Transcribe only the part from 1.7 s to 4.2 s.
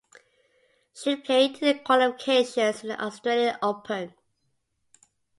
the qualifications at the Australian Open.